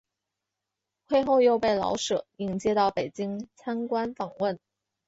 [1.05, 4.59] 会后又被老舍引介到北京参观访问。